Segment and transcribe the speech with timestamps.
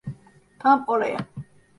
[0.61, 1.19] Tam oraya.